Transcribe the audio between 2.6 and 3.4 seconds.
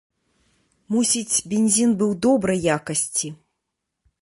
якасці.